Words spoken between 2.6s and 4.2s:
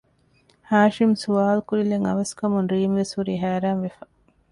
ރީމްވެސް ހުރީ ހައިރާންވެފަ